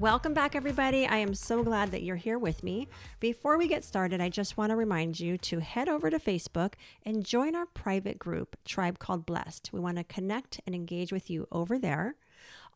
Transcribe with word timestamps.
Welcome 0.00 0.32
back, 0.32 0.56
everybody. 0.56 1.06
I 1.06 1.18
am 1.18 1.34
so 1.34 1.62
glad 1.62 1.90
that 1.90 2.02
you're 2.02 2.16
here 2.16 2.38
with 2.38 2.62
me. 2.62 2.88
Before 3.20 3.58
we 3.58 3.68
get 3.68 3.84
started, 3.84 4.18
I 4.18 4.30
just 4.30 4.56
want 4.56 4.70
to 4.70 4.76
remind 4.76 5.20
you 5.20 5.36
to 5.36 5.60
head 5.60 5.90
over 5.90 6.08
to 6.08 6.18
Facebook 6.18 6.72
and 7.04 7.22
join 7.22 7.54
our 7.54 7.66
private 7.66 8.18
group, 8.18 8.56
Tribe 8.64 8.98
Called 8.98 9.26
Blessed. 9.26 9.68
We 9.74 9.78
want 9.78 9.98
to 9.98 10.04
connect 10.04 10.58
and 10.64 10.74
engage 10.74 11.12
with 11.12 11.28
you 11.28 11.46
over 11.52 11.78
there. 11.78 12.14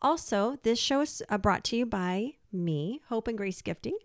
Also, 0.03 0.59
this 0.65 0.79
show 0.79 1.01
is 1.01 1.23
uh, 1.31 1.39
brought 1.39 1.65
to 1.65 1.77
you 1.77 1.87
by 1.87 2.35
me, 2.53 3.01
Hope 3.09 3.27
and 3.27 3.39
Grace 3.39 3.63
Gifting. 3.63 3.97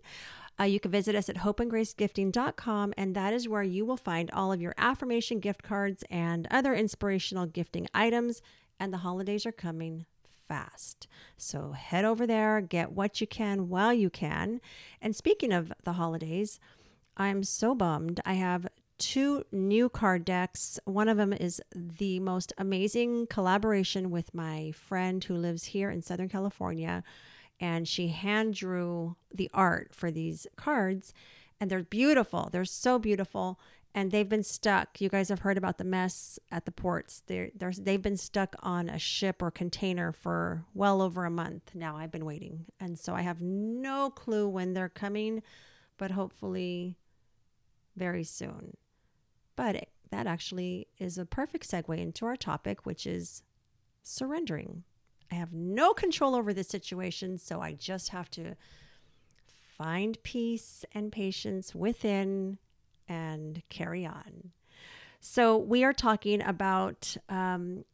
Uh, 0.58 0.64
you 0.64 0.80
can 0.80 0.90
visit 0.90 1.14
us 1.14 1.28
at 1.28 1.36
hopeandgracegifting.com, 1.36 2.94
and 2.96 3.14
that 3.14 3.34
is 3.34 3.46
where 3.46 3.62
you 3.62 3.84
will 3.84 3.98
find 3.98 4.30
all 4.30 4.50
of 4.50 4.62
your 4.62 4.74
affirmation 4.78 5.40
gift 5.40 5.62
cards 5.62 6.04
and 6.08 6.48
other 6.50 6.72
inspirational 6.72 7.44
gifting 7.44 7.86
items. 7.92 8.40
And 8.78 8.94
the 8.94 8.98
holidays 8.98 9.44
are 9.44 9.52
coming 9.52 10.06
fast. 10.50 11.06
So 11.36 11.70
head 11.70 12.04
over 12.04 12.26
there, 12.26 12.60
get 12.60 12.90
what 12.90 13.20
you 13.20 13.26
can 13.28 13.68
while 13.68 13.94
you 13.94 14.10
can. 14.10 14.60
And 15.00 15.14
speaking 15.14 15.52
of 15.52 15.72
the 15.84 15.92
holidays, 15.92 16.58
I'm 17.16 17.44
so 17.44 17.72
bummed. 17.72 18.20
I 18.26 18.34
have 18.34 18.66
two 18.98 19.44
new 19.52 19.88
card 19.88 20.24
decks. 20.24 20.80
One 20.86 21.08
of 21.08 21.18
them 21.18 21.32
is 21.32 21.62
the 21.72 22.18
most 22.18 22.52
amazing 22.58 23.28
collaboration 23.28 24.10
with 24.10 24.34
my 24.34 24.72
friend 24.72 25.22
who 25.22 25.36
lives 25.36 25.66
here 25.66 25.88
in 25.88 26.02
Southern 26.02 26.28
California. 26.28 27.04
And 27.60 27.86
she 27.86 28.08
hand 28.08 28.54
drew 28.54 29.14
the 29.32 29.50
art 29.54 29.94
for 29.94 30.10
these 30.10 30.48
cards. 30.56 31.14
And 31.60 31.70
they're 31.70 31.84
beautiful. 31.84 32.48
They're 32.50 32.64
so 32.64 32.98
beautiful 32.98 33.60
and 33.94 34.10
they've 34.10 34.28
been 34.28 34.42
stuck. 34.44 35.00
You 35.00 35.08
guys 35.08 35.28
have 35.28 35.40
heard 35.40 35.58
about 35.58 35.78
the 35.78 35.84
mess 35.84 36.38
at 36.50 36.64
the 36.64 36.72
ports. 36.72 37.22
They're, 37.26 37.50
they're, 37.54 37.72
they've 37.72 38.00
been 38.00 38.16
stuck 38.16 38.54
on 38.62 38.88
a 38.88 38.98
ship 38.98 39.42
or 39.42 39.50
container 39.50 40.12
for 40.12 40.64
well 40.74 41.02
over 41.02 41.24
a 41.24 41.30
month 41.30 41.74
now. 41.74 41.96
I've 41.96 42.12
been 42.12 42.24
waiting. 42.24 42.66
And 42.78 42.98
so 42.98 43.14
I 43.14 43.22
have 43.22 43.40
no 43.40 44.10
clue 44.10 44.48
when 44.48 44.74
they're 44.74 44.88
coming, 44.88 45.42
but 45.98 46.12
hopefully 46.12 46.96
very 47.96 48.22
soon. 48.24 48.76
But 49.56 49.74
it, 49.74 49.88
that 50.10 50.26
actually 50.26 50.86
is 50.98 51.18
a 51.18 51.26
perfect 51.26 51.68
segue 51.68 51.98
into 51.98 52.26
our 52.26 52.36
topic, 52.36 52.86
which 52.86 53.06
is 53.06 53.42
surrendering. 54.02 54.84
I 55.32 55.34
have 55.34 55.52
no 55.52 55.92
control 55.92 56.34
over 56.34 56.52
the 56.52 56.64
situation, 56.64 57.38
so 57.38 57.60
I 57.60 57.72
just 57.72 58.08
have 58.10 58.30
to 58.32 58.56
find 59.76 60.20
peace 60.22 60.84
and 60.92 61.10
patience 61.10 61.74
within 61.74 62.58
and 63.10 63.62
carry 63.68 64.06
on. 64.06 64.52
So, 65.18 65.58
we 65.58 65.84
are 65.84 65.92
talking 65.92 66.40
about 66.40 67.14
um, 67.28 67.84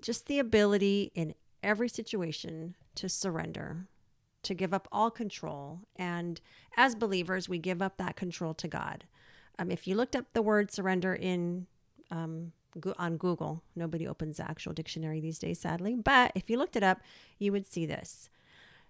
just 0.00 0.26
the 0.26 0.38
ability 0.38 1.10
in 1.16 1.34
every 1.64 1.88
situation 1.88 2.76
to 2.94 3.08
surrender, 3.08 3.88
to 4.44 4.54
give 4.54 4.72
up 4.72 4.86
all 4.92 5.10
control. 5.10 5.80
And 5.96 6.40
as 6.76 6.94
believers, 6.94 7.48
we 7.48 7.58
give 7.58 7.82
up 7.82 7.96
that 7.96 8.14
control 8.14 8.54
to 8.54 8.68
God. 8.68 9.04
Um, 9.58 9.72
if 9.72 9.88
you 9.88 9.96
looked 9.96 10.14
up 10.14 10.26
the 10.32 10.42
word 10.42 10.70
surrender 10.70 11.12
in 11.14 11.66
um, 12.12 12.52
on 12.98 13.16
Google, 13.16 13.62
nobody 13.74 14.06
opens 14.06 14.36
the 14.36 14.48
actual 14.48 14.74
dictionary 14.74 15.20
these 15.20 15.38
days, 15.38 15.58
sadly. 15.58 15.96
But 15.96 16.30
if 16.34 16.48
you 16.50 16.58
looked 16.58 16.76
it 16.76 16.82
up, 16.82 17.00
you 17.38 17.50
would 17.50 17.66
see 17.66 17.86
this. 17.86 18.30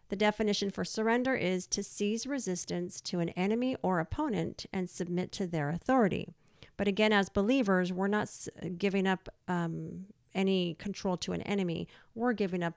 The 0.09 0.17
definition 0.17 0.71
for 0.71 0.85
surrender 0.85 1.35
is 1.35 1.67
to 1.69 1.83
cease 1.83 2.27
resistance 2.27 3.01
to 3.03 3.21
an 3.21 3.31
enemy 3.31 3.77
or 3.83 3.99
opponent 3.99 4.67
and 4.73 4.89
submit 4.89 5.33
to 5.33 5.47
their 5.47 5.71
authority. 5.71 6.29
But 6.77 6.87
again, 6.87 7.13
as 7.13 7.29
believers, 7.29 7.93
we're 7.93 8.07
not 8.07 8.31
giving 8.79 9.07
up 9.07 9.29
um, 9.49 10.07
any 10.35 10.75
control 10.75 11.17
to 11.17 11.33
an 11.33 11.43
enemy, 11.43 11.89
we're 12.15 12.35
giving 12.35 12.63
up 12.63 12.75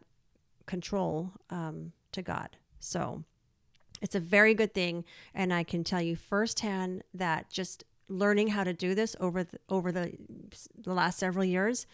control 0.66 1.34
um, 1.50 1.92
to 2.14 2.22
God. 2.22 2.58
So 2.80 3.24
it's 4.02 4.16
a 4.16 4.20
very 4.20 4.54
good 4.54 4.74
thing. 4.74 5.04
And 5.34 5.54
I 5.54 5.64
can 5.64 5.84
tell 5.84 6.02
you 6.02 6.16
firsthand 6.16 7.04
that 7.14 7.50
just 7.50 7.84
learning 8.08 8.48
how 8.48 8.64
to 8.64 8.74
do 8.74 8.96
this 8.96 9.16
over 9.20 9.44
the, 9.44 9.60
over 9.68 9.92
the, 9.92 10.14
the 10.78 10.94
last 10.94 11.20
several 11.20 11.46
years 11.46 11.86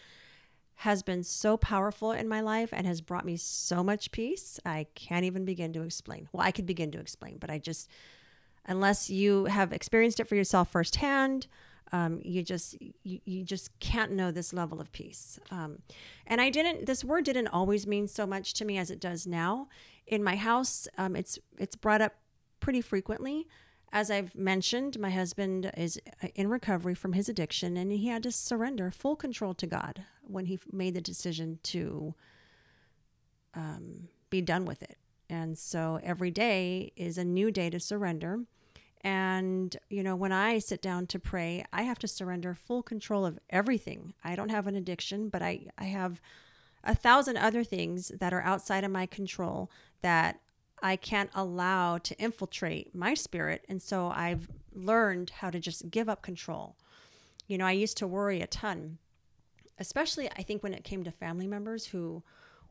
has 0.80 1.02
been 1.02 1.22
so 1.22 1.56
powerful 1.56 2.12
in 2.12 2.28
my 2.28 2.40
life 2.40 2.68
and 2.72 2.86
has 2.86 3.00
brought 3.00 3.24
me 3.24 3.36
so 3.36 3.82
much 3.82 4.10
peace. 4.10 4.60
I 4.64 4.86
can't 4.94 5.24
even 5.24 5.44
begin 5.44 5.72
to 5.72 5.82
explain. 5.82 6.28
Well, 6.32 6.46
I 6.46 6.50
could 6.50 6.66
begin 6.66 6.90
to 6.92 7.00
explain, 7.00 7.38
but 7.38 7.50
I 7.50 7.58
just, 7.58 7.88
unless 8.66 9.08
you 9.08 9.46
have 9.46 9.72
experienced 9.72 10.20
it 10.20 10.28
for 10.28 10.34
yourself 10.34 10.70
firsthand, 10.70 11.46
um, 11.92 12.20
you 12.24 12.42
just 12.42 12.76
you, 13.04 13.20
you 13.24 13.44
just 13.44 13.78
can't 13.78 14.12
know 14.12 14.30
this 14.30 14.52
level 14.52 14.80
of 14.80 14.92
peace. 14.92 15.38
Um, 15.50 15.78
and 16.26 16.40
I 16.40 16.50
didn't. 16.50 16.84
This 16.86 17.04
word 17.04 17.24
didn't 17.24 17.48
always 17.48 17.86
mean 17.86 18.08
so 18.08 18.26
much 18.26 18.54
to 18.54 18.64
me 18.64 18.76
as 18.76 18.90
it 18.90 19.00
does 19.00 19.26
now. 19.26 19.68
In 20.06 20.22
my 20.22 20.36
house, 20.36 20.88
um, 20.98 21.16
it's 21.16 21.38
it's 21.58 21.76
brought 21.76 22.02
up 22.02 22.14
pretty 22.60 22.80
frequently. 22.80 23.46
As 23.92 24.10
I've 24.10 24.34
mentioned, 24.34 24.98
my 24.98 25.10
husband 25.10 25.70
is 25.76 25.98
uh, 26.22 26.28
in 26.34 26.48
recovery 26.48 26.94
from 26.94 27.12
his 27.12 27.28
addiction 27.28 27.76
and 27.76 27.92
he 27.92 28.08
had 28.08 28.24
to 28.24 28.32
surrender 28.32 28.90
full 28.90 29.14
control 29.14 29.54
to 29.54 29.66
God 29.66 30.04
when 30.26 30.46
he 30.46 30.58
made 30.72 30.94
the 30.94 31.00
decision 31.00 31.58
to 31.62 32.14
um, 33.54 34.08
be 34.30 34.40
done 34.40 34.64
with 34.64 34.82
it. 34.82 34.98
And 35.28 35.56
so 35.58 35.98
every 36.02 36.30
day 36.30 36.92
is 36.96 37.18
a 37.18 37.24
new 37.24 37.50
day 37.50 37.70
to 37.70 37.80
surrender. 37.80 38.40
And, 39.02 39.76
you 39.88 40.02
know, 40.02 40.16
when 40.16 40.32
I 40.32 40.58
sit 40.58 40.82
down 40.82 41.06
to 41.08 41.18
pray, 41.18 41.64
I 41.72 41.82
have 41.82 41.98
to 42.00 42.08
surrender 42.08 42.54
full 42.54 42.82
control 42.82 43.24
of 43.24 43.38
everything. 43.50 44.14
I 44.24 44.34
don't 44.34 44.50
have 44.50 44.66
an 44.66 44.74
addiction, 44.74 45.28
but 45.28 45.42
I, 45.42 45.66
I 45.78 45.84
have 45.84 46.20
a 46.82 46.94
thousand 46.94 47.36
other 47.36 47.64
things 47.64 48.08
that 48.20 48.32
are 48.32 48.42
outside 48.42 48.84
of 48.84 48.90
my 48.90 49.06
control 49.06 49.70
that 50.02 50.40
I 50.82 50.96
can't 50.96 51.30
allow 51.34 51.98
to 51.98 52.18
infiltrate 52.18 52.94
my 52.94 53.14
spirit. 53.14 53.64
And 53.68 53.80
so 53.80 54.08
I've 54.08 54.48
learned 54.72 55.30
how 55.30 55.50
to 55.50 55.58
just 55.58 55.90
give 55.90 56.08
up 56.08 56.22
control. 56.22 56.76
You 57.46 57.58
know, 57.58 57.66
I 57.66 57.72
used 57.72 57.96
to 57.98 58.06
worry 58.06 58.40
a 58.40 58.46
ton, 58.46 58.98
especially 59.78 60.30
I 60.30 60.42
think 60.42 60.62
when 60.62 60.74
it 60.74 60.84
came 60.84 61.04
to 61.04 61.10
family 61.10 61.46
members 61.46 61.86
who 61.86 62.22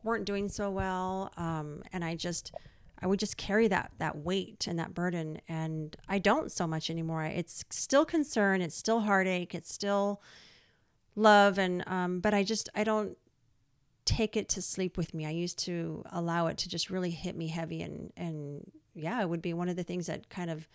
weren't 0.06 0.26
doing 0.26 0.48
so 0.48 0.70
well. 0.70 1.32
Um, 1.36 1.84
and 1.92 2.06
I 2.06 2.16
just, 2.16 2.54
I 3.02 3.08
would 3.08 3.20
just 3.20 3.36
carry 3.36 3.68
that 3.68 3.92
that 3.98 4.18
weight 4.18 4.68
and 4.68 4.80
that 4.80 4.94
burden, 4.94 5.42
and 5.50 5.98
I 6.08 6.20
don't 6.20 6.52
so 6.52 6.66
much 6.66 6.90
anymore. 6.90 7.26
It's 7.26 7.66
still 7.70 8.06
concern, 8.06 8.62
it's 8.62 8.76
still 8.76 9.02
heartache, 9.02 9.54
it's 9.54 9.74
still 9.74 10.22
love, 11.16 11.58
and 11.58 11.84
um, 11.88 12.20
but 12.22 12.34
I 12.34 12.44
just 12.44 12.70
I 12.74 12.86
don't 12.86 13.18
take 14.06 14.38
it 14.38 14.48
to 14.50 14.62
sleep 14.62 14.98
with 14.98 15.14
me. 15.14 15.26
I 15.26 15.32
used 15.32 15.60
to 15.60 16.04
allow 16.12 16.48
it 16.48 16.58
to 16.60 16.70
just 16.70 16.90
really 16.90 17.10
hit 17.10 17.36
me 17.36 17.48
heavy 17.48 17.82
and 17.82 18.14
and 18.16 18.72
yeah, 18.94 19.22
it 19.22 19.28
would 19.28 19.42
be 19.42 19.54
one 19.54 19.68
of 19.68 19.76
the 19.76 19.84
things 19.84 20.08
that 20.08 20.30
kind 20.30 20.50
of 20.50 20.68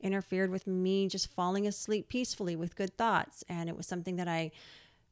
interfered 0.00 0.50
with 0.50 0.66
me 0.66 1.06
just 1.06 1.30
falling 1.30 1.66
asleep 1.66 2.08
peacefully 2.08 2.56
with 2.56 2.74
good 2.74 2.96
thoughts 2.96 3.44
and 3.50 3.68
it 3.68 3.76
was 3.76 3.86
something 3.86 4.16
that 4.16 4.26
I 4.26 4.50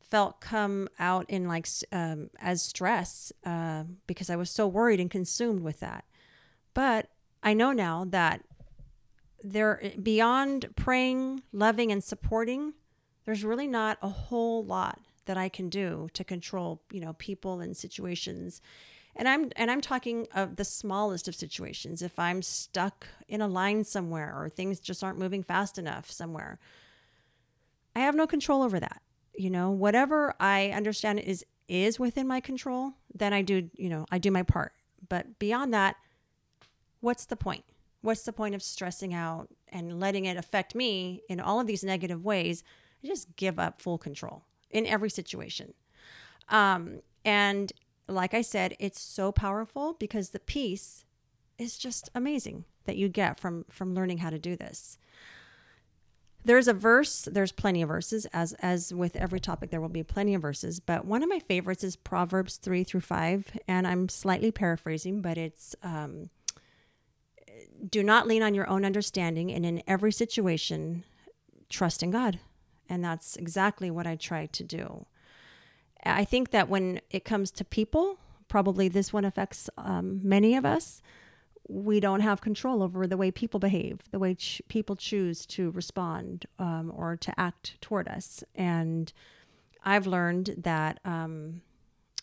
felt 0.00 0.40
come 0.40 0.88
out 0.98 1.28
in 1.28 1.46
like 1.46 1.68
um, 1.92 2.30
as 2.40 2.62
stress 2.62 3.32
uh, 3.44 3.84
because 4.06 4.30
I 4.30 4.36
was 4.36 4.50
so 4.50 4.66
worried 4.66 5.00
and 5.00 5.10
consumed 5.10 5.60
with 5.60 5.80
that. 5.80 6.04
But 6.74 7.10
I 7.42 7.54
know 7.54 7.72
now 7.72 8.04
that 8.08 8.42
there 9.42 9.92
beyond 10.02 10.74
praying, 10.76 11.42
loving 11.52 11.92
and 11.92 12.02
supporting, 12.02 12.74
there's 13.24 13.44
really 13.44 13.66
not 13.66 13.98
a 14.02 14.08
whole 14.08 14.64
lot 14.64 15.00
that 15.26 15.36
I 15.36 15.48
can 15.48 15.68
do 15.68 16.08
to 16.14 16.24
control, 16.24 16.82
you 16.90 17.00
know, 17.00 17.12
people 17.14 17.60
and 17.60 17.76
situations. 17.76 18.60
And 19.14 19.28
I'm 19.28 19.50
and 19.56 19.70
I'm 19.70 19.80
talking 19.80 20.26
of 20.34 20.56
the 20.56 20.64
smallest 20.64 21.28
of 21.28 21.34
situations. 21.34 22.02
If 22.02 22.18
I'm 22.18 22.40
stuck 22.40 23.06
in 23.28 23.40
a 23.40 23.48
line 23.48 23.84
somewhere 23.84 24.34
or 24.36 24.48
things 24.48 24.80
just 24.80 25.04
aren't 25.04 25.18
moving 25.18 25.42
fast 25.42 25.78
enough 25.78 26.10
somewhere, 26.10 26.58
I 27.94 28.00
have 28.00 28.14
no 28.14 28.26
control 28.26 28.62
over 28.62 28.80
that. 28.80 29.02
You 29.38 29.50
know, 29.50 29.70
whatever 29.70 30.34
I 30.40 30.70
understand 30.70 31.20
is 31.20 31.44
is 31.68 31.98
within 31.98 32.26
my 32.26 32.40
control, 32.40 32.94
then 33.14 33.32
I 33.32 33.42
do, 33.42 33.68
you 33.74 33.88
know, 33.88 34.06
I 34.10 34.18
do 34.18 34.30
my 34.30 34.42
part. 34.42 34.72
But 35.06 35.38
beyond 35.38 35.72
that, 35.74 35.96
what's 37.00 37.26
the 37.26 37.36
point? 37.36 37.64
What's 38.00 38.22
the 38.22 38.32
point 38.32 38.54
of 38.54 38.62
stressing 38.62 39.12
out 39.12 39.48
and 39.68 40.00
letting 40.00 40.24
it 40.24 40.36
affect 40.36 40.74
me 40.74 41.22
in 41.28 41.40
all 41.40 41.60
of 41.60 41.66
these 41.66 41.84
negative 41.84 42.24
ways? 42.24 42.64
I 43.04 43.06
just 43.06 43.36
give 43.36 43.58
up 43.58 43.82
full 43.82 43.98
control 43.98 44.44
in 44.70 44.86
every 44.86 45.10
situation. 45.10 45.74
Um, 46.48 47.02
and 47.24 47.72
like 48.08 48.34
I 48.34 48.42
said, 48.42 48.74
it's 48.78 49.00
so 49.00 49.30
powerful 49.30 49.94
because 49.98 50.30
the 50.30 50.40
peace 50.40 51.04
is 51.58 51.76
just 51.76 52.08
amazing 52.14 52.64
that 52.84 52.96
you 52.96 53.08
get 53.08 53.38
from 53.38 53.66
from 53.68 53.94
learning 53.94 54.18
how 54.18 54.30
to 54.30 54.38
do 54.38 54.56
this. 54.56 54.96
There's 56.48 56.66
a 56.66 56.72
verse, 56.72 57.28
there's 57.30 57.52
plenty 57.52 57.82
of 57.82 57.88
verses 57.88 58.24
as 58.32 58.54
as 58.54 58.94
with 58.94 59.16
every 59.16 59.38
topic 59.38 59.68
there 59.68 59.82
will 59.82 59.90
be 59.90 60.02
plenty 60.02 60.34
of 60.34 60.40
verses, 60.40 60.80
but 60.80 61.04
one 61.04 61.22
of 61.22 61.28
my 61.28 61.40
favorites 61.40 61.84
is 61.84 61.94
Proverbs 61.94 62.56
3 62.56 62.84
through 62.84 63.02
5 63.02 63.58
and 63.68 63.86
I'm 63.86 64.08
slightly 64.08 64.50
paraphrasing, 64.50 65.20
but 65.20 65.36
it's 65.36 65.76
um 65.82 66.30
do 67.86 68.02
not 68.02 68.26
lean 68.26 68.42
on 68.42 68.54
your 68.54 68.66
own 68.66 68.86
understanding 68.86 69.52
and 69.52 69.66
in 69.66 69.82
every 69.86 70.10
situation 70.10 71.04
trust 71.68 72.02
in 72.02 72.10
God. 72.10 72.40
And 72.88 73.04
that's 73.04 73.36
exactly 73.36 73.90
what 73.90 74.06
I 74.06 74.16
try 74.16 74.46
to 74.46 74.64
do. 74.64 75.04
I 76.02 76.24
think 76.24 76.50
that 76.52 76.70
when 76.70 77.02
it 77.10 77.26
comes 77.26 77.50
to 77.50 77.62
people, 77.62 78.16
probably 78.48 78.88
this 78.88 79.12
one 79.12 79.26
affects 79.26 79.68
um, 79.76 80.20
many 80.22 80.56
of 80.56 80.64
us. 80.64 81.02
We 81.68 82.00
don't 82.00 82.20
have 82.20 82.40
control 82.40 82.82
over 82.82 83.06
the 83.06 83.18
way 83.18 83.30
people 83.30 83.60
behave, 83.60 84.00
the 84.10 84.18
way 84.18 84.34
ch- 84.34 84.62
people 84.68 84.96
choose 84.96 85.44
to 85.46 85.70
respond 85.70 86.46
um, 86.58 86.90
or 86.96 87.16
to 87.16 87.38
act 87.38 87.78
toward 87.80 88.08
us. 88.08 88.42
And 88.54 89.12
I've 89.84 90.06
learned 90.06 90.54
that, 90.58 90.98
um, 91.04 91.60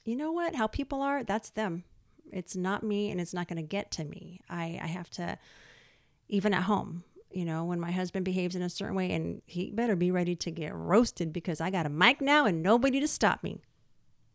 you 0.04 0.16
know 0.16 0.32
what, 0.32 0.56
how 0.56 0.68
people 0.68 1.02
are, 1.02 1.24
that's 1.24 1.52
them. 1.52 1.84
It's 2.32 2.56
not 2.56 2.84
me 2.84 3.12
and 3.12 3.22
it's 3.22 3.34
not 3.34 3.48
going 3.48 3.58
to 3.58 3.62
get 3.62 3.92
to 3.92 4.04
me. 4.04 4.42
I, 4.50 4.80
I 4.82 4.88
have 4.88 5.10
to, 5.12 5.38
even 6.28 6.54
at 6.54 6.64
home, 6.64 7.04
you 7.32 7.46
know, 7.46 7.66
when 7.66 7.80
my 7.80 7.92
husband 7.92 8.26
behaves 8.26 8.56
in 8.56 8.62
a 8.62 8.70
certain 8.70 8.96
way, 8.96 9.12
and 9.12 9.42
he 9.46 9.70
better 9.70 9.96
be 9.96 10.10
ready 10.10 10.36
to 10.38 10.52
get 10.52 10.74
roasted 10.74 11.34
because 11.34 11.62
I 11.62 11.70
got 11.70 11.86
a 11.86 11.90
mic 11.90 12.22
now 12.22 12.46
and 12.46 12.64
nobody 12.64 13.00
to 13.00 13.08
stop 13.08 13.44
me. 13.44 13.60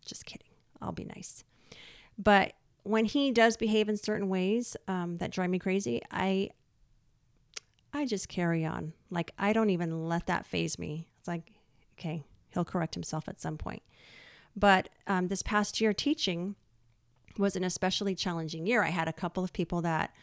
Just 0.04 0.24
kidding. 0.24 0.46
I'll 0.80 0.92
be 0.92 1.04
nice. 1.04 1.44
But 2.18 2.52
when 2.82 3.04
he 3.04 3.30
does 3.30 3.56
behave 3.56 3.88
in 3.88 3.96
certain 3.96 4.28
ways 4.28 4.76
um, 4.88 5.18
that 5.18 5.30
drive 5.30 5.50
me 5.50 5.58
crazy, 5.58 6.02
I 6.10 6.50
I 7.92 8.06
just 8.06 8.28
carry 8.28 8.64
on. 8.64 8.92
Like 9.10 9.32
I 9.38 9.52
don't 9.52 9.70
even 9.70 10.08
let 10.08 10.26
that 10.26 10.46
faze 10.46 10.78
me. 10.78 11.08
It's 11.18 11.28
like, 11.28 11.52
okay, 11.98 12.24
he'll 12.50 12.64
correct 12.64 12.94
himself 12.94 13.28
at 13.28 13.40
some 13.40 13.58
point. 13.58 13.82
But 14.56 14.88
um, 15.06 15.28
this 15.28 15.42
past 15.42 15.80
year 15.80 15.92
teaching 15.92 16.56
was 17.38 17.56
an 17.56 17.64
especially 17.64 18.14
challenging 18.14 18.66
year. 18.66 18.82
I 18.82 18.90
had 18.90 19.08
a 19.08 19.12
couple 19.12 19.44
of 19.44 19.52
people 19.52 19.82
that 19.82 20.14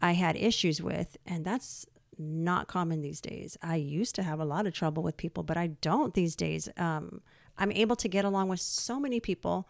I 0.00 0.12
had 0.12 0.36
issues 0.36 0.82
with, 0.82 1.16
and 1.26 1.44
that's 1.44 1.86
not 2.18 2.68
common 2.68 3.00
these 3.00 3.20
days. 3.20 3.56
I 3.62 3.76
used 3.76 4.14
to 4.16 4.22
have 4.22 4.40
a 4.40 4.44
lot 4.44 4.66
of 4.66 4.74
trouble 4.74 5.02
with 5.02 5.16
people, 5.16 5.42
but 5.42 5.56
I 5.56 5.68
don't 5.68 6.14
these 6.14 6.36
days. 6.36 6.68
Um, 6.76 7.22
I'm 7.56 7.72
able 7.72 7.96
to 7.96 8.08
get 8.08 8.24
along 8.24 8.48
with 8.48 8.60
so 8.60 9.00
many 9.00 9.20
people 9.20 9.68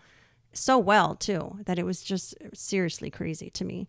so 0.54 0.78
well 0.78 1.14
too 1.14 1.58
that 1.66 1.78
it 1.78 1.84
was 1.84 2.02
just 2.02 2.34
seriously 2.52 3.10
crazy 3.10 3.50
to 3.50 3.64
me. 3.64 3.88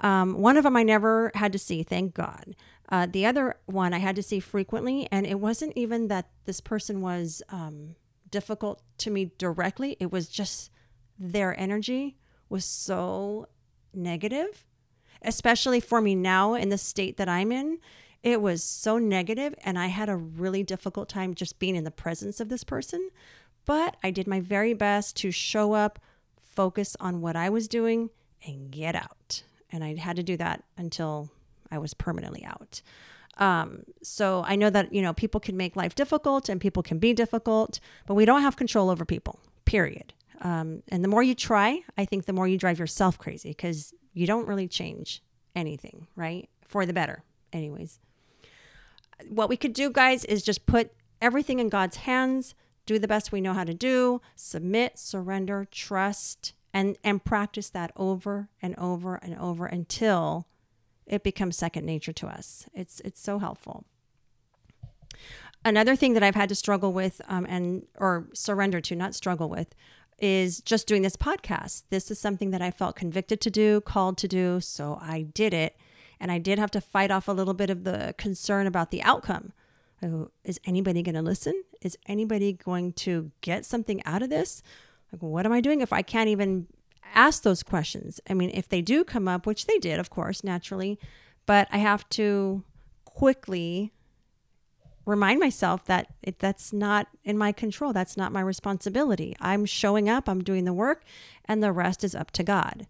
Um, 0.00 0.40
one 0.40 0.56
of 0.56 0.64
them 0.64 0.76
I 0.76 0.82
never 0.82 1.30
had 1.34 1.52
to 1.52 1.58
see, 1.58 1.82
thank 1.82 2.14
God. 2.14 2.56
Uh, 2.88 3.06
the 3.06 3.26
other 3.26 3.56
one 3.66 3.92
I 3.92 3.98
had 3.98 4.16
to 4.16 4.22
see 4.22 4.40
frequently, 4.40 5.06
and 5.12 5.26
it 5.26 5.38
wasn't 5.38 5.76
even 5.76 6.08
that 6.08 6.30
this 6.46 6.60
person 6.60 7.00
was 7.02 7.42
um, 7.50 7.94
difficult 8.30 8.82
to 8.98 9.10
me 9.10 9.32
directly. 9.38 9.96
It 10.00 10.10
was 10.10 10.28
just 10.28 10.70
their 11.18 11.58
energy 11.60 12.16
was 12.48 12.64
so 12.64 13.46
negative, 13.94 14.64
especially 15.22 15.80
for 15.80 16.00
me 16.00 16.14
now 16.14 16.54
in 16.54 16.70
the 16.70 16.78
state 16.78 17.16
that 17.18 17.28
I'm 17.28 17.52
in. 17.52 17.78
It 18.22 18.42
was 18.42 18.62
so 18.62 18.98
negative, 18.98 19.54
and 19.64 19.78
I 19.78 19.86
had 19.86 20.08
a 20.08 20.16
really 20.16 20.62
difficult 20.62 21.08
time 21.08 21.34
just 21.34 21.58
being 21.58 21.76
in 21.76 21.84
the 21.84 21.90
presence 21.90 22.40
of 22.40 22.48
this 22.48 22.64
person. 22.64 23.10
But 23.66 23.96
I 24.02 24.10
did 24.10 24.26
my 24.26 24.40
very 24.40 24.74
best 24.74 25.16
to 25.16 25.30
show 25.30 25.72
up, 25.72 25.98
focus 26.42 26.96
on 27.00 27.20
what 27.20 27.36
I 27.36 27.50
was 27.50 27.68
doing, 27.68 28.10
and 28.46 28.70
get 28.70 28.94
out. 28.94 29.42
And 29.70 29.84
I 29.84 29.94
had 29.96 30.16
to 30.16 30.22
do 30.22 30.36
that 30.38 30.64
until 30.76 31.30
I 31.70 31.78
was 31.78 31.94
permanently 31.94 32.44
out. 32.44 32.82
Um, 33.38 33.84
so 34.02 34.42
I 34.46 34.56
know 34.56 34.70
that, 34.70 34.92
you 34.92 35.00
know, 35.00 35.12
people 35.12 35.40
can 35.40 35.56
make 35.56 35.76
life 35.76 35.94
difficult 35.94 36.48
and 36.48 36.60
people 36.60 36.82
can 36.82 36.98
be 36.98 37.12
difficult, 37.14 37.80
but 38.06 38.14
we 38.14 38.24
don't 38.24 38.42
have 38.42 38.56
control 38.56 38.90
over 38.90 39.04
people, 39.04 39.40
period. 39.64 40.12
Um, 40.42 40.82
and 40.88 41.04
the 41.04 41.08
more 41.08 41.22
you 41.22 41.34
try, 41.34 41.80
I 41.96 42.04
think 42.04 42.26
the 42.26 42.32
more 42.32 42.48
you 42.48 42.58
drive 42.58 42.78
yourself 42.78 43.18
crazy 43.18 43.50
because 43.50 43.94
you 44.12 44.26
don't 44.26 44.48
really 44.48 44.68
change 44.68 45.22
anything, 45.54 46.06
right? 46.16 46.48
For 46.66 46.86
the 46.86 46.92
better, 46.92 47.22
anyways. 47.52 47.98
What 49.28 49.48
we 49.48 49.56
could 49.56 49.72
do, 49.72 49.90
guys, 49.90 50.24
is 50.24 50.42
just 50.42 50.66
put 50.66 50.92
everything 51.20 51.60
in 51.60 51.68
God's 51.68 51.98
hands, 51.98 52.54
do 52.90 52.98
the 52.98 53.06
best 53.06 53.30
we 53.30 53.40
know 53.40 53.52
how 53.54 53.62
to 53.62 53.72
do, 53.72 54.20
submit, 54.34 54.98
surrender, 54.98 55.64
trust, 55.70 56.54
and 56.74 56.98
and 57.04 57.24
practice 57.24 57.70
that 57.70 57.92
over 57.94 58.48
and 58.60 58.76
over 58.78 59.14
and 59.14 59.38
over 59.38 59.66
until 59.66 60.48
it 61.06 61.22
becomes 61.22 61.56
second 61.56 61.86
nature 61.86 62.12
to 62.12 62.26
us. 62.26 62.66
It's 62.74 62.98
it's 63.04 63.20
so 63.20 63.38
helpful. 63.38 63.84
Another 65.64 65.94
thing 65.94 66.14
that 66.14 66.24
I've 66.24 66.34
had 66.34 66.48
to 66.48 66.54
struggle 66.56 66.92
with 66.92 67.20
um, 67.28 67.46
and 67.48 67.86
or 67.96 68.26
surrender 68.32 68.80
to, 68.80 68.96
not 68.96 69.14
struggle 69.14 69.48
with, 69.48 69.72
is 70.18 70.60
just 70.60 70.88
doing 70.88 71.02
this 71.02 71.16
podcast. 71.16 71.84
This 71.90 72.10
is 72.10 72.18
something 72.18 72.50
that 72.50 72.62
I 72.62 72.72
felt 72.72 72.96
convicted 72.96 73.40
to 73.42 73.50
do, 73.50 73.80
called 73.80 74.18
to 74.18 74.28
do, 74.28 74.60
so 74.60 74.98
I 75.00 75.22
did 75.22 75.54
it. 75.54 75.76
And 76.18 76.32
I 76.32 76.38
did 76.38 76.58
have 76.58 76.72
to 76.72 76.80
fight 76.80 77.12
off 77.12 77.28
a 77.28 77.32
little 77.32 77.54
bit 77.54 77.70
of 77.70 77.84
the 77.84 78.16
concern 78.18 78.66
about 78.66 78.90
the 78.90 79.02
outcome. 79.02 79.52
Oh, 80.02 80.30
is 80.44 80.58
anybody 80.64 81.02
going 81.02 81.14
to 81.14 81.22
listen? 81.22 81.62
Is 81.82 81.96
anybody 82.06 82.52
going 82.52 82.92
to 82.94 83.30
get 83.40 83.64
something 83.64 84.02
out 84.04 84.22
of 84.22 84.30
this? 84.30 84.62
Like, 85.12 85.22
what 85.22 85.46
am 85.46 85.52
I 85.52 85.60
doing 85.60 85.80
if 85.80 85.92
I 85.92 86.02
can't 86.02 86.28
even 86.28 86.66
ask 87.14 87.42
those 87.42 87.62
questions? 87.62 88.20
I 88.28 88.34
mean, 88.34 88.50
if 88.52 88.68
they 88.68 88.82
do 88.82 89.04
come 89.04 89.26
up, 89.28 89.46
which 89.46 89.66
they 89.66 89.78
did, 89.78 89.98
of 89.98 90.10
course, 90.10 90.44
naturally, 90.44 90.98
but 91.46 91.68
I 91.70 91.78
have 91.78 92.08
to 92.10 92.62
quickly 93.04 93.92
remind 95.06 95.40
myself 95.40 95.84
that 95.86 96.08
it, 96.22 96.38
that's 96.38 96.72
not 96.72 97.08
in 97.24 97.36
my 97.36 97.52
control. 97.52 97.92
That's 97.92 98.16
not 98.16 98.32
my 98.32 98.40
responsibility. 98.40 99.34
I'm 99.40 99.64
showing 99.64 100.08
up, 100.08 100.28
I'm 100.28 100.42
doing 100.44 100.64
the 100.64 100.72
work, 100.72 101.02
and 101.46 101.62
the 101.62 101.72
rest 101.72 102.04
is 102.04 102.14
up 102.14 102.30
to 102.32 102.44
God. 102.44 102.86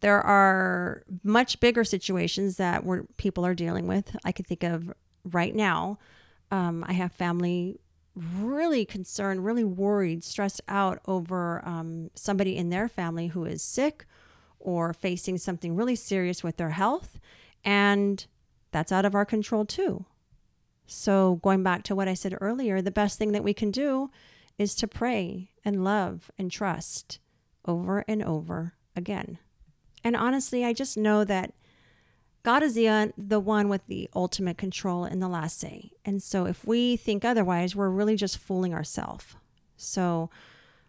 There 0.00 0.20
are 0.20 1.02
much 1.24 1.58
bigger 1.58 1.82
situations 1.82 2.58
that 2.58 2.84
we're, 2.84 3.04
people 3.16 3.46
are 3.46 3.54
dealing 3.54 3.86
with. 3.86 4.14
I 4.24 4.32
could 4.32 4.46
think 4.46 4.62
of 4.62 4.92
right 5.24 5.54
now 5.54 5.98
um, 6.50 6.84
I 6.86 6.92
have 6.92 7.12
family 7.12 7.80
really 8.16 8.84
concerned, 8.84 9.44
really 9.44 9.64
worried, 9.64 10.24
stressed 10.24 10.62
out 10.68 11.00
over 11.06 11.62
um, 11.66 12.10
somebody 12.14 12.56
in 12.56 12.70
their 12.70 12.88
family 12.88 13.28
who 13.28 13.44
is 13.44 13.62
sick 13.62 14.06
or 14.58 14.92
facing 14.92 15.38
something 15.38 15.76
really 15.76 15.94
serious 15.94 16.42
with 16.42 16.56
their 16.56 16.70
health. 16.70 17.20
And 17.64 18.26
that's 18.72 18.92
out 18.92 19.04
of 19.04 19.14
our 19.14 19.24
control 19.24 19.64
too. 19.64 20.06
So, 20.86 21.40
going 21.42 21.62
back 21.62 21.82
to 21.84 21.96
what 21.96 22.08
I 22.08 22.14
said 22.14 22.36
earlier, 22.40 22.80
the 22.80 22.90
best 22.90 23.18
thing 23.18 23.32
that 23.32 23.44
we 23.44 23.52
can 23.52 23.70
do 23.70 24.10
is 24.56 24.74
to 24.76 24.86
pray 24.86 25.50
and 25.64 25.84
love 25.84 26.30
and 26.38 26.50
trust 26.50 27.18
over 27.66 28.04
and 28.06 28.22
over 28.22 28.74
again. 28.94 29.38
And 30.04 30.16
honestly, 30.16 30.64
I 30.64 30.72
just 30.72 30.96
know 30.96 31.24
that 31.24 31.52
God 32.46 32.62
is 32.62 32.74
the, 32.74 32.86
uh, 32.86 33.08
the 33.18 33.40
one 33.40 33.68
with 33.68 33.84
the 33.88 34.08
ultimate 34.14 34.56
control 34.56 35.02
and 35.02 35.20
the 35.20 35.26
last 35.26 35.58
say. 35.58 35.90
And 36.04 36.22
so 36.22 36.46
if 36.46 36.64
we 36.64 36.96
think 36.96 37.24
otherwise, 37.24 37.74
we're 37.74 37.88
really 37.88 38.14
just 38.14 38.38
fooling 38.38 38.72
ourselves. 38.72 39.34
So 39.76 40.30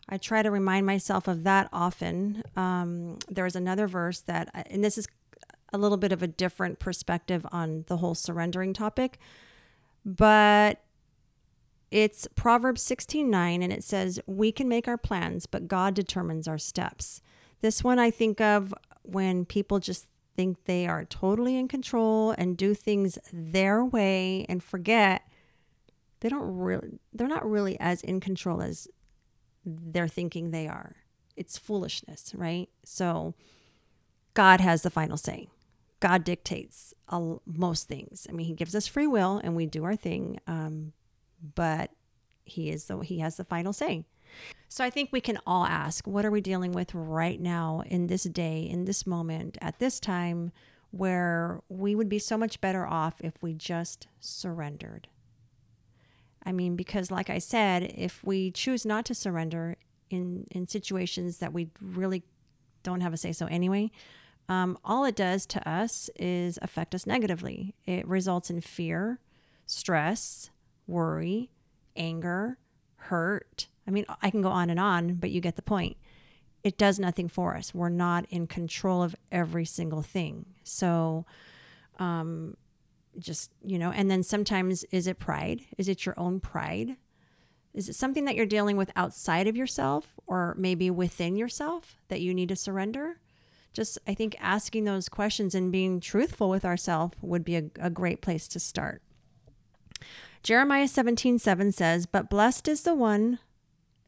I 0.08 0.18
try 0.18 0.44
to 0.44 0.52
remind 0.52 0.86
myself 0.86 1.28
of 1.28 1.44
that 1.46 1.68
often. 1.74 2.44
Um, 2.56 3.18
there's 3.28 3.56
another 3.56 3.88
verse 3.88 4.20
that, 4.20 4.52
uh, 4.54 4.66
and 4.70 4.84
this 4.84 5.00
is 5.00 5.08
a 5.74 5.80
little 5.80 5.98
bit 5.98 6.12
of 6.12 6.22
a 6.22 6.28
different 6.28 6.78
perspective 6.78 7.44
on 7.52 7.86
the 7.88 7.98
whole 7.98 8.14
surrendering 8.14 8.72
topic, 8.72 9.18
but 10.06 10.84
it's 11.90 12.28
Proverbs 12.36 12.84
16 12.84 13.32
9, 13.32 13.64
and 13.64 13.74
it 13.74 13.84
says, 13.84 14.20
We 14.28 14.52
can 14.52 14.70
make 14.70 14.88
our 14.88 14.96
plans, 14.96 15.48
but 15.48 15.68
God 15.68 15.96
determines 15.96 16.48
our 16.48 16.60
steps. 16.60 17.20
This 17.62 17.84
one 17.84 17.98
I 17.98 18.12
think 18.12 18.40
of 18.40 18.76
when 19.02 19.44
people 19.44 19.80
just 19.80 20.06
think 20.38 20.66
they 20.66 20.88
are 20.88 21.04
totally 21.04 21.58
in 21.58 21.68
control 21.68 22.34
and 22.38 22.56
do 22.56 22.74
things 22.74 23.18
their 23.34 23.84
way 23.84 24.46
and 24.48 24.64
forget 24.64 25.24
they 26.20 26.30
don't 26.30 26.56
really 26.56 27.00
they're 27.12 27.28
not 27.28 27.50
really 27.50 27.78
as 27.80 28.02
in 28.02 28.20
control 28.20 28.62
as 28.62 28.88
they're 29.66 30.08
thinking 30.08 30.52
they 30.52 30.68
are. 30.68 30.96
It's 31.36 31.58
foolishness, 31.58 32.32
right? 32.36 32.70
So 32.86 33.34
God 34.34 34.62
has 34.62 34.84
the 34.84 34.90
final 34.90 35.18
say. 35.18 35.50
God 36.00 36.24
dictates 36.24 36.94
all, 37.10 37.42
most 37.46 37.88
things. 37.88 38.28
I 38.30 38.34
mean, 38.34 38.46
He 38.46 38.54
gives 38.54 38.76
us 38.76 38.88
free 38.88 39.08
will 39.08 39.42
and 39.44 39.56
we 39.56 39.66
do 39.66 39.84
our 39.84 39.96
thing, 39.96 40.40
um, 40.48 40.94
but 41.56 41.92
He 42.46 42.70
is 42.70 42.86
the 42.86 43.00
He 43.00 43.20
has 43.20 43.38
the 43.38 43.44
final 43.44 43.74
say. 43.74 44.06
So 44.70 44.84
I 44.84 44.90
think 44.90 45.10
we 45.12 45.22
can 45.22 45.40
all 45.48 45.66
ask 45.66 46.06
what 46.06 46.26
are 46.26 46.32
we 46.32 46.42
dealing 46.42 46.72
with 46.72 46.94
right 46.94 47.40
now 47.40 47.84
in 47.86 48.08
this 48.08 48.24
day, 48.24 48.62
in 48.62 48.86
this 48.86 49.08
moment, 49.08 49.58
at 49.62 49.80
this 49.80 50.00
time, 50.00 50.52
where 50.92 51.62
we 51.70 51.96
would 51.96 52.10
be 52.10 52.20
so 52.20 52.38
much 52.38 52.62
better 52.62 52.86
off 52.86 53.16
if 53.22 53.34
we 53.42 53.54
just 53.54 54.08
surrendered? 54.20 55.08
I 56.46 56.52
mean, 56.52 56.76
because 56.76 57.12
like 57.12 57.30
I 57.30 57.40
said, 57.40 57.94
if 57.96 58.24
we 58.24 58.52
choose 58.52 58.86
not 58.86 59.06
to 59.06 59.14
surrender 59.14 59.76
in, 60.10 60.46
in 60.52 60.68
situations 60.68 61.40
that 61.40 61.54
we 61.54 61.70
really 61.82 62.24
don't 62.84 63.02
have 63.02 63.14
a 63.14 63.18
say 63.18 63.34
so 63.34 63.48
anyway, 63.48 63.92
um, 64.50 64.78
all 64.86 65.04
it 65.04 65.16
does 65.16 65.46
to 65.48 65.70
us 65.70 66.10
is 66.16 66.58
affect 66.62 66.96
us 66.96 67.06
negatively. 67.06 67.76
It 67.86 68.08
results 68.08 68.50
in 68.50 68.62
fear, 68.62 69.20
stress, 69.66 70.50
worry, 70.88 71.52
anger, 71.98 72.58
hurt. 72.96 73.68
I 73.88 73.92
mean, 73.92 74.06
I 74.22 74.30
can 74.30 74.42
go 74.42 74.50
on 74.50 74.70
and 74.70 74.80
on, 74.80 75.16
but 75.16 75.32
you 75.32 75.40
get 75.40 75.56
the 75.56 75.62
point. 75.62 75.98
It 76.64 76.78
does 76.78 77.00
nothing 77.00 77.30
for 77.30 77.56
us. 77.56 77.74
We're 77.74 77.90
not 77.90 78.26
in 78.30 78.48
control 78.48 79.02
of 79.02 79.16
every 79.32 79.66
single 79.66 80.02
thing. 80.02 80.46
So, 80.64 81.26
um, 81.98 82.58
just, 83.18 83.52
you 83.64 83.80
know, 83.80 83.92
and 83.92 84.12
then 84.12 84.24
sometimes 84.24 84.84
is 84.92 85.08
it 85.08 85.18
pride? 85.18 85.62
Is 85.78 85.88
it 85.88 86.06
your 86.06 86.20
own 86.20 86.40
pride? 86.40 86.98
Is 87.74 87.88
it 87.88 87.96
something 87.96 88.26
that 88.26 88.36
you're 88.36 88.46
dealing 88.46 88.76
with 88.76 88.92
outside 88.96 89.48
of 89.48 89.56
yourself 89.56 90.16
or 90.26 90.56
maybe 90.58 90.90
within 90.90 91.36
yourself 91.36 91.96
that 92.10 92.22
you 92.22 92.34
need 92.34 92.50
to 92.50 92.56
surrender? 92.56 93.20
Just, 93.72 94.00
I 94.08 94.14
think 94.14 94.36
asking 94.40 94.86
those 94.86 95.10
questions 95.10 95.54
and 95.54 95.72
being 95.72 96.00
truthful 96.00 96.50
with 96.50 96.66
ourselves 96.66 97.16
would 97.22 97.46
be 97.46 97.56
a, 97.56 97.64
a 97.80 97.90
great 97.90 98.22
place 98.22 98.48
to 98.50 98.60
start. 98.60 99.02
Jeremiah 100.44 100.88
17 100.88 101.40
7 101.40 101.72
says, 101.72 102.06
But 102.06 102.30
blessed 102.30 102.68
is 102.68 102.82
the 102.82 102.96
one 102.96 103.40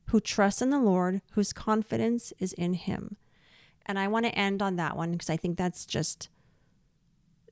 who 0.09 0.19
trusts 0.19 0.61
in 0.61 0.69
the 0.69 0.79
Lord, 0.79 1.21
whose 1.31 1.53
confidence 1.53 2.33
is 2.39 2.53
in 2.53 2.73
him. 2.73 3.17
And 3.85 3.97
I 3.97 4.07
want 4.07 4.25
to 4.25 4.35
end 4.35 4.61
on 4.61 4.75
that 4.75 4.95
one 4.95 5.11
because 5.11 5.29
I 5.29 5.37
think 5.37 5.57
that's 5.57 5.85
just, 5.85 6.29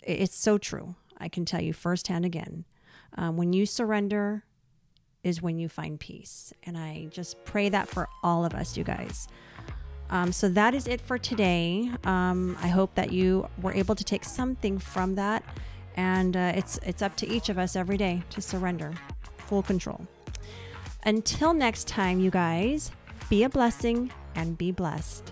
it's 0.04 0.36
so 0.36 0.58
true. 0.58 0.96
I 1.18 1.30
can 1.30 1.46
tell 1.46 1.62
you 1.62 1.74
firsthand 1.74 2.26
again. 2.26 2.66
Um, 3.18 3.38
when 3.38 3.54
you 3.54 3.66
surrender, 3.66 4.44
is 5.24 5.42
when 5.42 5.60
you 5.60 5.70
find 5.70 6.00
peace. 6.00 6.54
And 6.64 6.78
I 6.78 7.08
just 7.12 7.44
pray 7.44 7.70
that 7.70 7.88
for 7.88 8.08
all 8.24 8.46
of 8.46 8.54
us, 8.54 8.78
you 8.78 8.84
guys. 8.84 9.28
Um, 10.10 10.32
so 10.32 10.48
that 10.50 10.74
is 10.74 10.88
it 10.88 11.02
for 11.02 11.18
today. 11.18 11.92
Um, 12.06 12.58
I 12.62 12.68
hope 12.68 12.96
that 12.96 13.12
you 13.12 13.48
were 13.62 13.74
able 13.74 13.96
to 13.96 14.04
take 14.04 14.24
something 14.24 14.80
from 14.80 15.16
that, 15.16 15.44
and 15.98 16.38
uh, 16.38 16.54
it's 16.56 16.80
it's 16.86 17.02
up 17.02 17.18
to 17.18 17.28
each 17.28 17.50
of 17.50 17.58
us 17.58 17.76
every 17.76 17.98
day 17.98 18.24
to 18.30 18.42
surrender, 18.42 18.94
full 19.38 19.64
control. 19.64 20.08
Until 21.08 21.54
next 21.54 21.88
time, 21.88 22.20
you 22.20 22.30
guys, 22.30 22.92
be 23.30 23.44
a 23.44 23.50
blessing 23.50 24.12
and 24.36 24.58
be 24.58 24.74
blessed. 24.74 25.32